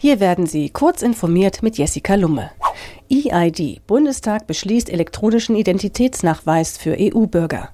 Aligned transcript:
Hier 0.00 0.20
werden 0.20 0.46
Sie 0.46 0.70
kurz 0.70 1.02
informiert 1.02 1.64
mit 1.64 1.76
Jessica 1.76 2.14
Lumme. 2.14 2.52
EID 3.10 3.84
Bundestag 3.84 4.46
beschließt 4.46 4.90
elektronischen 4.90 5.56
Identitätsnachweis 5.56 6.78
für 6.78 6.96
EU-Bürger. 6.96 7.70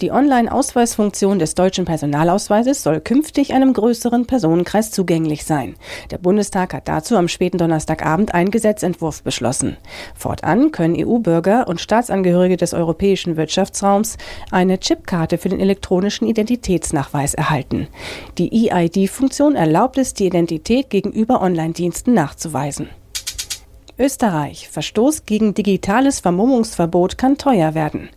Die 0.00 0.10
Online-Ausweisfunktion 0.10 1.38
des 1.38 1.54
deutschen 1.54 1.84
Personalausweises 1.84 2.82
soll 2.82 3.00
künftig 3.00 3.52
einem 3.54 3.72
größeren 3.72 4.26
Personenkreis 4.26 4.90
zugänglich 4.90 5.44
sein. 5.44 5.74
Der 6.10 6.18
Bundestag 6.18 6.74
hat 6.74 6.88
dazu 6.88 7.16
am 7.16 7.28
späten 7.28 7.58
Donnerstagabend 7.58 8.34
einen 8.34 8.50
Gesetzentwurf 8.50 9.22
beschlossen. 9.22 9.76
Fortan 10.14 10.72
können 10.72 10.96
EU-Bürger 10.98 11.68
und 11.68 11.80
Staatsangehörige 11.80 12.56
des 12.56 12.74
europäischen 12.74 13.36
Wirtschaftsraums 13.36 14.16
eine 14.50 14.78
Chipkarte 14.78 15.38
für 15.38 15.48
den 15.48 15.60
elektronischen 15.60 16.26
Identitätsnachweis 16.26 17.34
erhalten. 17.34 17.88
Die 18.38 18.70
EID-Funktion 18.70 19.56
erlaubt 19.56 19.98
es, 19.98 20.14
die 20.14 20.26
Identität 20.26 20.90
gegenüber 20.90 21.42
Online-Diensten 21.42 22.14
nachzuweisen. 22.14 22.88
Österreich. 23.98 24.68
Verstoß 24.70 25.26
gegen 25.26 25.52
digitales 25.52 26.20
Vermummungsverbot 26.20 27.18
kann 27.18 27.36
teuer 27.36 27.74
werden. 27.74 28.08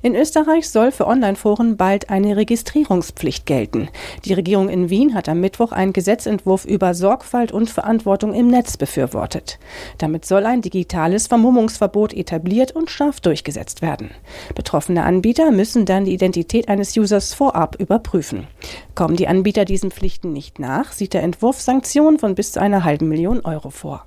In 0.00 0.14
Österreich 0.14 0.70
soll 0.70 0.92
für 0.92 1.08
Online-Foren 1.08 1.76
bald 1.76 2.08
eine 2.08 2.36
Registrierungspflicht 2.36 3.44
gelten. 3.44 3.88
Die 4.24 4.32
Regierung 4.32 4.68
in 4.68 4.90
Wien 4.90 5.12
hat 5.12 5.28
am 5.28 5.40
Mittwoch 5.40 5.72
einen 5.72 5.92
Gesetzentwurf 5.92 6.64
über 6.64 6.94
Sorgfalt 6.94 7.50
und 7.50 7.68
Verantwortung 7.68 8.32
im 8.32 8.46
Netz 8.46 8.76
befürwortet. 8.76 9.58
Damit 9.98 10.24
soll 10.24 10.46
ein 10.46 10.62
digitales 10.62 11.26
Vermummungsverbot 11.26 12.14
etabliert 12.14 12.70
und 12.70 12.88
scharf 12.88 13.20
durchgesetzt 13.20 13.82
werden. 13.82 14.12
Betroffene 14.54 15.02
Anbieter 15.02 15.50
müssen 15.50 15.84
dann 15.84 16.04
die 16.04 16.14
Identität 16.14 16.68
eines 16.68 16.96
Users 16.96 17.34
vorab 17.34 17.74
überprüfen. 17.80 18.46
Kommen 18.94 19.16
die 19.16 19.26
Anbieter 19.26 19.64
diesen 19.64 19.90
Pflichten 19.90 20.32
nicht 20.32 20.60
nach, 20.60 20.92
sieht 20.92 21.12
der 21.12 21.24
Entwurf 21.24 21.60
Sanktionen 21.60 22.20
von 22.20 22.36
bis 22.36 22.52
zu 22.52 22.60
einer 22.60 22.84
halben 22.84 23.08
Million 23.08 23.40
Euro 23.40 23.70
vor. 23.70 24.06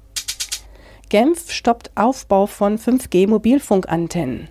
Genf 1.10 1.52
stoppt 1.52 1.92
Aufbau 1.96 2.48
von 2.48 2.78
5G-Mobilfunkantennen. 2.78 4.50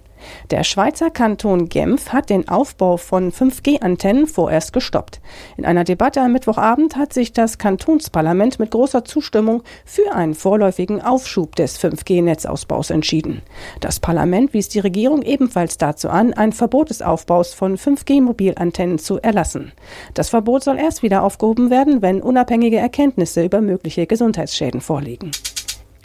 Der 0.50 0.64
Schweizer 0.64 1.10
Kanton 1.10 1.68
Genf 1.68 2.14
hat 2.14 2.30
den 2.30 2.48
Aufbau 2.48 2.96
von 2.96 3.30
5G-Antennen 3.30 4.26
vorerst 4.26 4.72
gestoppt. 4.72 5.20
In 5.58 5.66
einer 5.66 5.84
Debatte 5.84 6.22
am 6.22 6.32
Mittwochabend 6.32 6.96
hat 6.96 7.12
sich 7.12 7.34
das 7.34 7.58
Kantonsparlament 7.58 8.58
mit 8.58 8.70
großer 8.70 9.04
Zustimmung 9.04 9.64
für 9.84 10.14
einen 10.14 10.34
vorläufigen 10.34 11.02
Aufschub 11.02 11.56
des 11.56 11.78
5G-Netzausbaus 11.78 12.88
entschieden. 12.88 13.42
Das 13.80 14.00
Parlament 14.00 14.54
wies 14.54 14.70
die 14.70 14.80
Regierung 14.80 15.20
ebenfalls 15.20 15.76
dazu 15.76 16.08
an, 16.08 16.32
ein 16.32 16.52
Verbot 16.52 16.88
des 16.88 17.02
Aufbaus 17.02 17.52
von 17.52 17.76
5G-Mobilantennen 17.76 18.98
zu 18.98 19.20
erlassen. 19.20 19.72
Das 20.14 20.30
Verbot 20.30 20.64
soll 20.64 20.78
erst 20.78 21.02
wieder 21.02 21.22
aufgehoben 21.22 21.68
werden, 21.68 22.00
wenn 22.00 22.22
unabhängige 22.22 22.78
Erkenntnisse 22.78 23.44
über 23.44 23.60
mögliche 23.60 24.06
Gesundheitsschäden 24.06 24.80
vorliegen. 24.80 25.32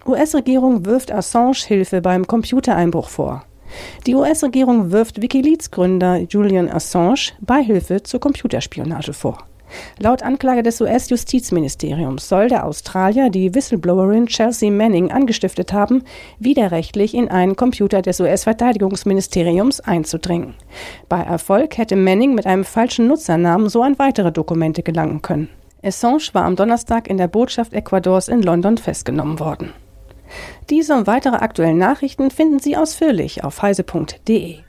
US-Regierung 0.06 0.86
wirft 0.86 1.12
Assange 1.12 1.58
Hilfe 1.68 2.02
beim 2.02 2.26
Computereinbruch 2.26 3.08
vor. 3.08 3.44
Die 4.08 4.16
US-Regierung 4.16 4.92
wirft 4.92 5.22
Wikileaks-Gründer 5.22 6.22
Julian 6.28 6.70
Assange 6.70 7.34
Beihilfe 7.40 8.02
zur 8.02 8.20
Computerspionage 8.20 9.14
vor. 9.14 9.38
Laut 10.00 10.24
Anklage 10.24 10.64
des 10.64 10.82
US-Justizministeriums 10.82 12.28
soll 12.28 12.50
der 12.50 12.66
Australier 12.66 13.30
die 13.30 13.54
Whistleblowerin 13.54 14.26
Chelsea 14.26 14.72
Manning 14.72 15.12
angestiftet 15.12 15.72
haben, 15.72 16.04
widerrechtlich 16.40 17.14
in 17.14 17.30
einen 17.30 17.56
Computer 17.56 18.02
des 18.02 18.20
US-Verteidigungsministeriums 18.20 19.82
einzudringen. 19.82 20.56
Bei 21.08 21.22
Erfolg 21.22 21.78
hätte 21.78 21.96
Manning 21.96 22.34
mit 22.34 22.48
einem 22.48 22.66
falschen 22.66 23.08
Nutzernamen 23.08 23.70
so 23.70 23.84
an 23.84 24.00
weitere 24.00 24.32
Dokumente 24.32 24.84
gelangen 24.84 25.22
können. 25.22 25.48
Assange 25.84 26.30
war 26.34 26.44
am 26.44 26.56
Donnerstag 26.56 27.08
in 27.08 27.18
der 27.18 27.28
Botschaft 27.28 27.74
Ecuadors 27.74 28.28
in 28.28 28.42
London 28.42 28.78
festgenommen 28.78 29.40
worden. 29.40 29.74
Diese 30.70 30.96
und 30.96 31.08
weitere 31.08 31.36
aktuellen 31.36 31.78
Nachrichten 31.78 32.32
finden 32.32 32.60
Sie 32.60 32.78
ausführlich 32.78 33.44
auf 33.44 33.62
heise.de. 33.62 34.60